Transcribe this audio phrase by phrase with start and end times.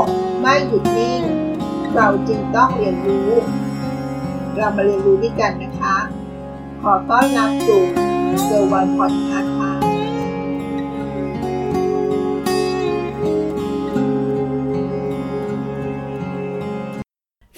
[0.00, 0.02] ก
[0.40, 1.22] ไม่หยุดนิ่ง
[1.94, 3.30] เราจึงต้องเรียนรู้
[4.56, 5.96] เรามาเรียนรู้ด้วยกันนะคะ
[6.82, 7.82] ขอต้อนรับสู่
[8.44, 9.72] เซอร์วันพอดคาส์ค่ะ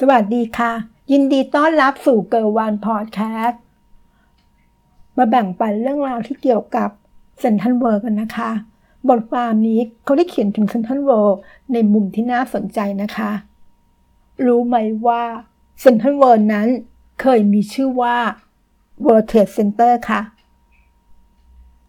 [0.00, 0.72] สวัสดีค่ะ
[1.12, 3.62] ยินดีต้อนรับสู่เกิร์วันพอดแคสต์
[5.16, 6.90] มาแบ่งปันเรื่องราวที่เกี่ยวกับ
[7.38, 8.50] เซนทันเวิร์กันนะคะ
[9.08, 11.36] บทความนี้เขาได้เขียนถึงเซ็นทรัลเวิลด์
[11.72, 13.32] ในมุมที่น่าสนใจนะคะ
[14.46, 15.22] รู้ไหมว่า
[15.80, 16.68] เซ็นทรัลเวิลด์นั้น
[17.20, 18.16] เคยมีชื่อว่า
[19.04, 20.20] World Trade Center ค่ะ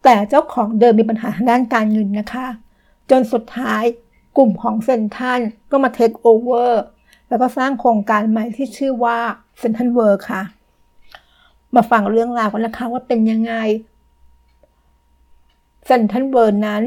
[0.03, 2.47] แต่เจ้าของเดิมมีปัญหาทางด้านการเงินนะคะ
[3.09, 3.83] จนสุดท้าย
[4.37, 5.39] กลุ่มของเซ็นทรัล
[5.71, 6.83] ก็มาเทคโอเวอร์
[7.29, 9.17] แล้วก็สร้างโครงการใหม่ที่ชื่อว่า
[9.59, 10.41] เซ็นทรัลเวิลด์ค่ะ
[11.75, 13.53] มาฟังเรื่องราวกันนะคะว่าเป็นยังไง
[15.85, 16.83] เซนทันเวิร์นั้น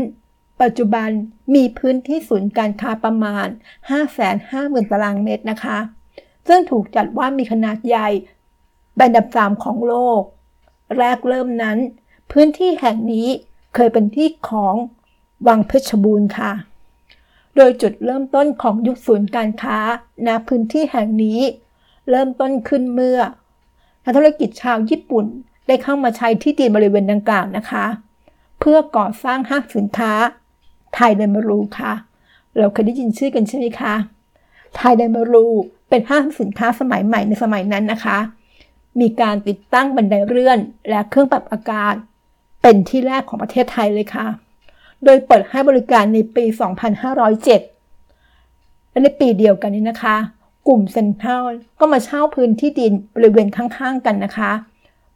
[0.63, 1.09] ปัจจุบัน
[1.55, 3.47] มีพื้นที่ศูนย์การค้าประมาณ
[4.15, 5.79] 550,000 ตารางเมตรนะคะ
[6.49, 8.09] ซึ่งถูกจัดว่ามีขนาดใหญ่
[8.97, 10.23] เป็นอันดับสามของโลก
[10.99, 11.79] แรกเริ่มนั้น
[12.33, 13.29] พื้นที่แห่งนี้
[13.75, 14.75] เคยเป็นที่ของ
[15.47, 16.53] วังเพชรบูรณ์ค่ะ
[17.57, 19.79] โดยจุดเริ่มต้นของยุคศูนย์การค้า
[20.27, 21.41] ณพื้นที่แห่งนี้
[22.11, 23.19] เริ่มต้นขึ้นเมื่อ
[24.05, 25.27] นักธุรกิจชาวญี่ปุ่น
[25.67, 27.87] ได้เข้ามาใช้ที่ดินบริเวณดังกล่าวนะคะ
[28.61, 30.13] เพื่อก่อสร้างห้างสินค้า
[30.95, 31.93] ไทยเดนมารูค่ะ
[32.59, 33.95] เราเคยได้ยินชื่อกันใช่ไหมคะ
[34.77, 35.47] ไทยเดนมารู
[35.89, 38.19] เป็นห้างสินค้าสมัยใหม่ในสมัยนั้นนะคะ
[39.01, 41.95] มีการติดตั้งบันไดเลื่อน และเครื่องปรับอากาศ
[42.63, 44.27] เป็นที่แรกของประเทศไทยเลยค่ะ
[45.05, 46.45] โดยเปิดให้บริการในปี
[47.29, 50.17] 2507 และในปีเดียวกันนี้นะคะ
[50.69, 51.45] กลุ่มเซ็นทรัล
[51.79, 54.53] ก็มาเช่าพื้นที่ดินบริเวณข้างๆกันนะคะ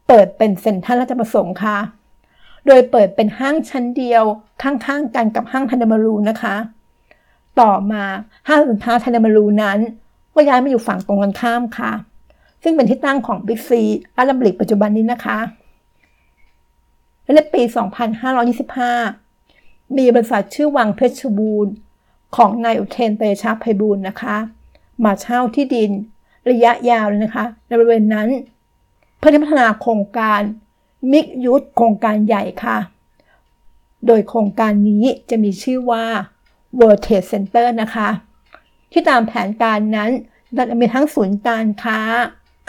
[0.09, 1.77] เปิดเป็นเซ็นทรัลราชประสงค์ค่ะ
[2.67, 4.25] โดยเปิดเป็นห้างชั้นเดียว
[4.63, 6.57] ข้างๆกันกับห้างทันเดมารูนะคะ
[7.61, 8.05] ต่อมา
[8.49, 9.79] ห้างสินค้าทันเดมารูนั้น
[10.35, 11.93] ก็ย้ายมาอยู่ฝั่งตรงกันข้ามค่ะ
[12.63, 13.83] ซึ่งเป็นที่ตั้งของบิ๊กซี
[14.17, 15.39] อารัมบลิกปัจจุบันนี้นะคะ
[17.23, 17.63] และในปี
[18.95, 21.73] 2525 มีบริษัทชื่อวังเพชรบูรณ์
[22.37, 24.37] ของนายอุเทนเตชะไพบูลย์นะคะ
[25.05, 25.91] มาเช่าที่ดิน
[26.51, 28.29] ระยะยาวเลยนะคะ ในบริเวณนั้น
[29.19, 30.41] เพื่อพัฒนาโครงการ
[31.13, 32.79] มิกยุทธโครงการใหญ่ค่ะ
[34.07, 36.05] โดยโครงการนี้จะมีชื่อว่า
[36.79, 38.09] World Trade Center นะคะ
[38.93, 40.11] ที่ตามแผนการนั้น
[40.57, 42.01] จะมีทั้งศูนย์การค้า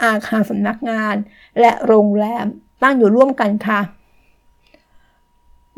[0.02, 1.14] อาคารสำนักงาน
[1.60, 2.46] และโรงแรม
[2.82, 3.80] ตั้งอยู่ร่วมกันค่ะ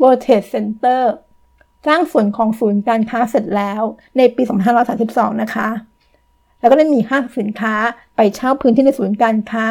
[0.01, 1.03] World Trade Center
[1.87, 3.81] สร้างส่วนของศูนย์การค้าเสร็จแล้ว
[4.17, 4.41] ในปี
[4.91, 5.69] 2532 นะคะ
[6.59, 7.75] แล้วก็ได้มีห้างสินค้า
[8.15, 9.65] ไปเช่าพื้นที่ในศูนย์การค้า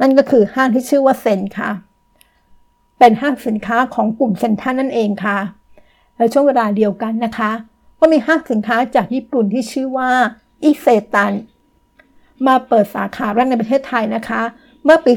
[0.00, 1.70] นั่นก็คือห้างที่ชื่อว่าเซนค่ะ
[2.98, 5.38] เป็นห้างสินค้าของกลุ่มเซ็นทรัลนั่นเองค่ะ
[6.16, 7.50] และช่วงเวลาเดียวกันนะคะ
[8.00, 10.10] ก็มีห้างสินค้าจากญี่ปุ่นที่ชื่อว่า
[10.62, 11.32] อิเซตัน
[12.46, 14.42] มาเปิดสาขาแรกในประเทศไทยนะคะ
[14.84, 15.12] เมื่อปี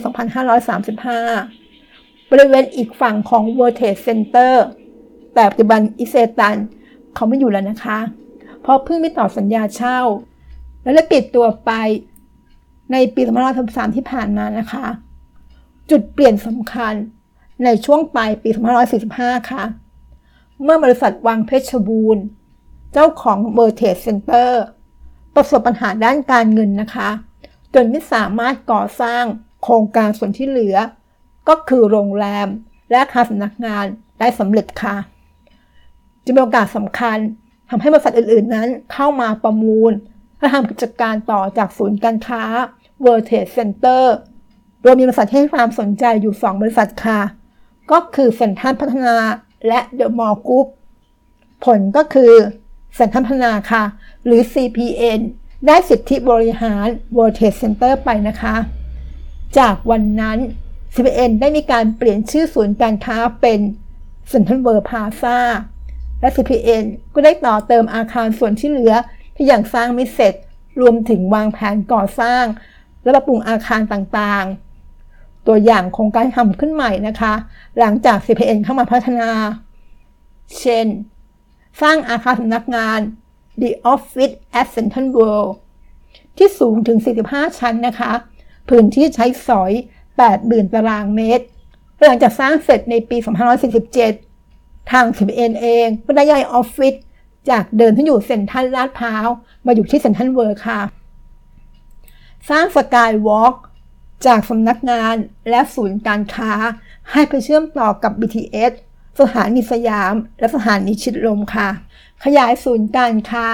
[0.97, 4.53] 2535 บริเวณอีกฝั่งของ World Trade Center
[5.35, 6.55] แต่ปัจจุบันอิเซตัน
[7.15, 7.99] เขาไม่อยู่แล้วนะคะ
[8.61, 9.99] เพราะเพิ่งไม่ต่อสัญญาเช่า
[10.81, 11.71] แล้วปิดตัวไป
[12.91, 13.21] ในปี
[13.59, 14.85] 2533ที่ผ่านมานะคะ
[15.89, 16.93] จุดเปลี่ยนสำคัญ
[17.63, 18.49] ในช่วงปลายปี
[18.99, 19.63] 2545 ค่ะ
[20.63, 22.23] เมื่อบริษัทวังเพชรบูรณ์
[22.93, 24.51] เจ้าของ World Trade Center
[25.35, 27.09] ประสบปัญหาด้านการเงินนะคะ
[27.73, 29.23] จนไม่สามารถก่อสร้าง
[29.63, 30.77] โครงการส่วนที่เหลือ
[31.47, 32.47] ก็คือโรงแรม
[32.89, 33.85] และอาคารสำนักงาน
[34.19, 34.95] ได้สำเร็จค่ะ
[36.25, 37.17] จะมีโอกาสสำคัญ
[37.69, 39.91] ทำให้บริษัทอื่นๆนั้นเข้ามาประมูล
[40.39, 42.43] และทำกิจการต่อจากศูนย์การค้า
[43.03, 44.03] World Trade Center
[44.81, 47.21] โดยมีบริษัทให้ความสนใจอยู่ 2 บริษัทค่ะ
[47.91, 49.17] ก็คือเซ็นทรัลพัฒนา
[49.67, 50.67] และเดอะมอลล์กรุ๊ป
[51.65, 52.33] ผลก็คือ
[52.95, 53.83] เซ็นทรัลพัฒนาค่ะ
[54.25, 55.19] หรือ CPN
[55.67, 58.55] ได้สิทธิบริหาร World Trade Center ไปนะคะ
[59.57, 60.37] จากวันนั้น
[60.93, 63.59] CPN ได้มีการเปลี่ยนชื่อศูนย์การค้าเป็น
[64.29, 65.39] เซ็นทรัลเวิร์พาซา
[66.19, 66.83] และ CPN
[67.13, 68.93] ก็ได้ต่อเติมอาคารส่วนที่เหลือ
[69.35, 70.33] ที่ยังสร้างไม่เสร็จ
[70.81, 72.43] รวมถึงวางแผนก่อสร้าง
[73.03, 77.33] และปรับปรุงอาคารต่างๆ ตัวอย่างโครงการทำขึ้นใหม่นะคะ
[77.79, 79.31] หลังจาก CPN เข้ามาพัฒนา
[80.59, 80.87] เช่น
[81.81, 82.99] สร้างอาคารสำนักงาน
[83.61, 85.51] The Office at Central World
[86.37, 86.97] ที่สูงถึง
[87.27, 88.11] 45 ชั้นนะคะ
[88.69, 89.71] พื้นที่ใช้สอย
[90.23, 91.45] 80,000 ตารางเมตร
[92.05, 93.17] หลังจากสร้างเสร็จในปี
[94.03, 96.95] 2547 ทาง CPN เองก็ได้ย้ายออฟฟิศ
[97.49, 99.27] จากเดิมที่อยู่เซ็นทรัลลาดพร้าว
[99.65, 100.79] มาอยู่ที่เซ็นทรัลเวิร์ค่ะ
[102.49, 103.55] สร้างสกายวอล์ก
[104.25, 105.15] จากสำนักงาน
[105.49, 106.53] และศูนย์การค้า
[107.11, 108.73] ให้ไปเชื่อมต่อกับ BTS
[109.19, 111.69] สถานีสยาม และสถานีชิดลมค่ะ
[112.23, 113.47] ขยายศูนย์การค้า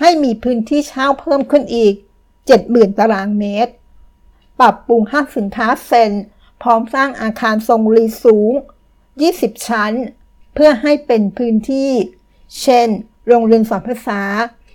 [0.00, 1.94] ให้มีพื้นที่เช่าเพิ่มขึ้นอีก
[2.46, 3.72] 70,000 ตารางเมตร
[4.60, 6.12] ปรับปรุงห้างสินค้าเซน
[6.62, 8.52] พร้อมสร้างอาคารทรงรีสูง
[9.08, 9.92] 20 ชั้น
[10.54, 11.90] เพื่อให้เป็นพื้นที่
[12.62, 12.88] เช่น
[13.28, 14.22] โรงเรียนสอนภาษา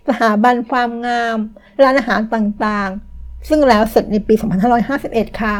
[0.08, 1.38] สถาบันความงาม
[1.82, 4.34] ร้านอาหารต่างๆ ซึ่งแล้วเสร็จในปี
[4.88, 5.56] 2551 ค่ะ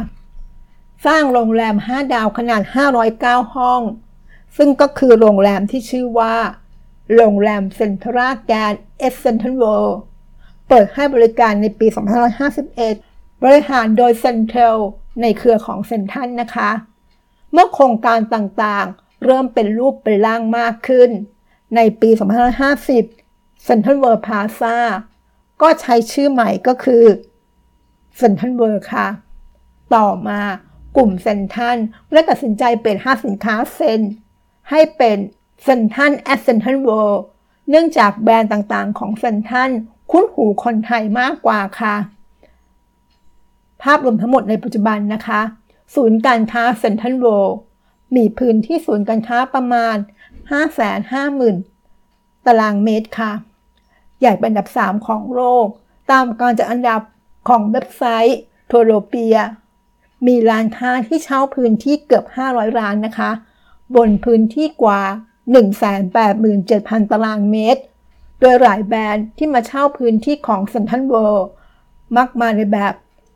[1.06, 2.62] สร้างโรงแรม 5 ดาวขนาด
[3.08, 3.82] 509 ห้อง
[4.58, 6.36] ซึ่งก็คือโรงแรมที่ชื่อว่า
[7.16, 10.00] โรงแรม Centara Grand at CentralWorld
[10.68, 11.88] เปิดให้บริการในปี
[12.66, 14.76] 2551 บริหารโดย CENTEL
[15.22, 16.70] ในเครือของเซ็นทรัลนะคะ
[17.52, 21.10] เมื่อโครงการต่างๆ เริ่มเป็นรูปเป็นร่างมากขึ้น
[21.76, 22.10] ในปี
[22.74, 23.27] 2550
[23.64, 24.78] เซ็นทรัลเวิลด์พลาซา
[25.62, 27.04] ก็ใช้ชื่อใหม่ก็คือ
[28.18, 29.08] เซ็นทรัลเวิลด์ค่ะ
[29.96, 30.42] ต่อมา
[30.98, 31.78] กลุ่มเซ็นทรัล
[32.12, 34.02] ได้ตัดสินใจเปลี่ยนห้างสินค้า ZEN
[34.70, 35.18] ให้เป็น
[35.64, 37.24] Central at CentralWorld
[37.70, 39.70] เนื่องจากแบรนด์ต่างๆ ของเซ็นทรัล
[40.12, 41.96] คุ้นหูคนไทยมากกว่าค่ะ
[43.82, 45.42] ภาพรวมทั้งหมดในปัจจุบันนะคะ
[45.96, 47.58] ศูนย์การค้าเซ็นทรัลเวิลด์
[48.16, 49.96] มีพื้นที่ศูนย์การค้าประมาณ
[50.78, 51.77] 550,000
[52.48, 53.32] ตารางเมตรค่ะ
[54.20, 55.68] ใหญ่เป็นอันดับ 3 ของโลก
[56.12, 57.02] ตามการจัดอันดับ
[57.50, 59.38] ของเว็บไซต์โทโรเปีย
[60.28, 63.32] มีร้านค้าที่เช่าพื้นที่เกือบ 500 ร้านนะคะ
[63.96, 65.02] บนพื้นที่กว่า
[65.86, 67.82] 187,000 ตารางเมตร
[68.40, 71.50] โดยหลายแบรนด์ที่มาเช่าพื้นที่ของเซนทรัลเวิลด์
[72.18, 72.94] มักมาในแบบ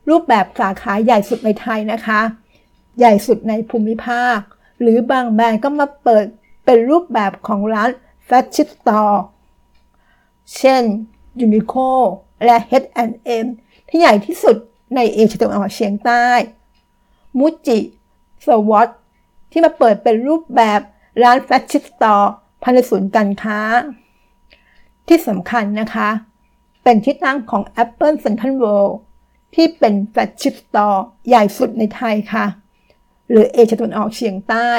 [0.10, 2.22] รูปแบบสาขาใหญ่สุดในไทยนะคะ
[3.00, 4.38] ใหญ่สุดในภูมิภาค
[4.82, 6.26] หรือบางแบรนด์ก็มาเปิด
[6.66, 7.90] เป็นรูปแบบของร้าน
[8.32, 9.22] flagship store
[10.56, 10.84] เช่น
[11.46, 11.94] Uniqlo
[12.46, 13.46] และ H&M
[13.90, 14.58] ที่ใหญ่ที่สุด
[14.96, 16.28] ในเอเชียตะวันออกเฉียงใต้
[17.38, 18.90] MUJI Swatch
[19.52, 20.80] ที่มาเปิดเป็นรูปแบบ
[21.24, 23.60] ร้าน flagship store ภายในศูนย์การค้า
[25.08, 26.10] ที่สำคัญนะคะ
[26.84, 28.94] เป็นที่ตั้งของ Apple Central World
[29.56, 32.46] ที่เป็น flagship store ใหญ่สุดในไทยค่ะ
[33.30, 34.70] หรือเอเชียตะวันออกเฉียงใต้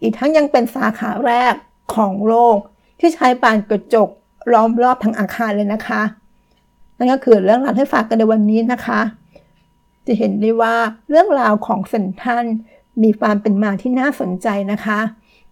[0.00, 1.54] อีกทั้งยังเป็นสาขาแรก
[1.94, 2.58] ของโลก
[3.02, 4.08] ที่ใช้บานกระจก
[4.52, 6.02] ล้อมรอบทั้งอาคารเลยนะคะ
[6.96, 9.00] นั่นก็คือเรื่องราวที่ฝากกันในวันนี้นะคะ
[10.06, 10.74] จะเห็นได้ว่า
[11.10, 12.44] เรื่องราวของเซ็นทรัล
[13.02, 14.98] มีความเป็นมาที่น่าสนใจนะคะ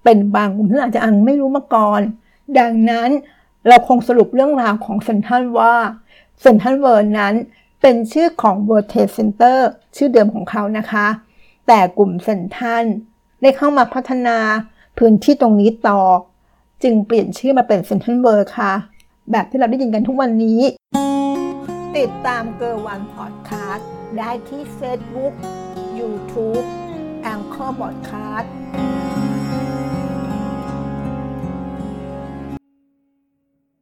[0.04, 2.00] เป็นบางกลุ่มที่อาจจะยังไม่รู้มาก่อน
[2.58, 3.10] ดังนั้น
[3.68, 5.74] เราคงสรุปเรื่องราวของเซ็นทรัลว่า
[6.40, 7.34] เซ็นทรัลเวิลด์นั้น
[7.80, 9.58] เป็นชื่อของ World Trade Center
[9.96, 11.06] ชื่อเดิมของเขานะคะ
[11.66, 12.84] แต่กลุ่มเซ็นทรัล
[13.42, 14.38] ได้เข้ามาพัฒนา
[14.98, 16.00] พื้นที่ตรงนี้ต่อ
[16.82, 18.72] จึงเปลี่ยนชื่อมาเป็นเซ็นทรัลเวิลด์ค่ะ
[19.30, 20.60] แบบที่เราได้ยินกันทุกวันนี้
[21.96, 23.88] ติดตามเกอร์วันพอดคาสต์
[24.18, 25.34] ได้ที่ Facebook
[25.98, 26.64] YouTube
[27.22, 28.52] แองเกอร์พอดคาสต์